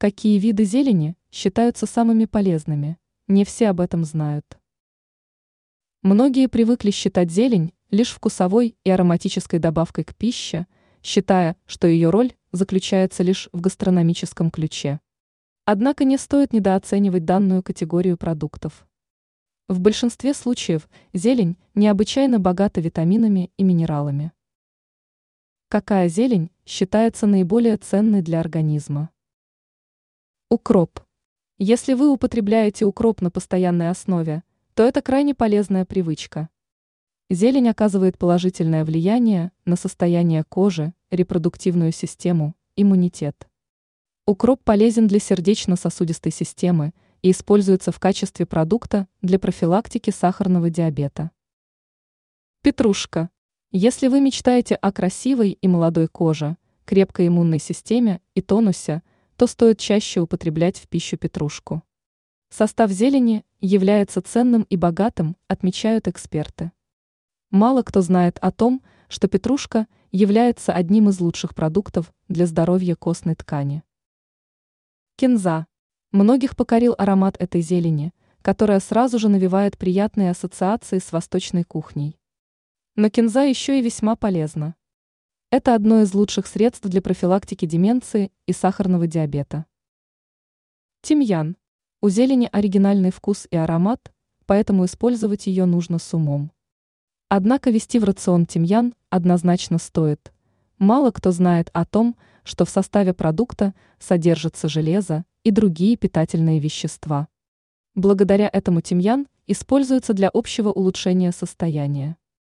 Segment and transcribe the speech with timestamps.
[0.00, 2.96] Какие виды зелени считаются самыми полезными?
[3.28, 4.58] Не все об этом знают.
[6.00, 10.66] Многие привыкли считать зелень лишь вкусовой и ароматической добавкой к пище,
[11.02, 15.00] считая, что ее роль заключается лишь в гастрономическом ключе.
[15.66, 18.88] Однако не стоит недооценивать данную категорию продуктов.
[19.68, 24.32] В большинстве случаев зелень необычайно богата витаминами и минералами.
[25.68, 29.10] Какая зелень считается наиболее ценной для организма?
[30.52, 30.98] Укроп.
[31.58, 34.42] Если вы употребляете укроп на постоянной основе,
[34.74, 36.48] то это крайне полезная привычка.
[37.28, 43.48] Зелень оказывает положительное влияние на состояние кожи, репродуктивную систему, иммунитет.
[44.26, 51.30] Укроп полезен для сердечно-сосудистой системы и используется в качестве продукта для профилактики сахарного диабета.
[52.62, 53.30] Петрушка.
[53.70, 56.56] Если вы мечтаете о красивой и молодой коже,
[56.86, 59.02] крепкой иммунной системе и тонусе,
[59.40, 61.82] то стоит чаще употреблять в пищу петрушку.
[62.50, 66.72] Состав зелени является ценным и богатым, отмечают эксперты.
[67.50, 73.34] Мало кто знает о том, что петрушка является одним из лучших продуктов для здоровья костной
[73.34, 73.82] ткани.
[75.16, 75.66] Кинза.
[76.12, 82.18] Многих покорил аромат этой зелени, которая сразу же навевает приятные ассоциации с восточной кухней.
[82.94, 84.74] Но кинза еще и весьма полезна.
[85.52, 89.66] Это одно из лучших средств для профилактики деменции и сахарного диабета.
[91.02, 91.56] Тимьян.
[92.00, 94.12] У зелени оригинальный вкус и аромат,
[94.46, 96.52] поэтому использовать ее нужно с умом.
[97.28, 100.32] Однако вести в рацион тимьян однозначно стоит.
[100.78, 102.14] Мало кто знает о том,
[102.44, 107.26] что в составе продукта содержится железо и другие питательные вещества.
[107.96, 112.16] Благодаря этому тимьян используется для общего улучшения состояния.